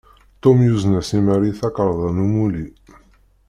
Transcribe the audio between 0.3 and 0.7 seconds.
Tom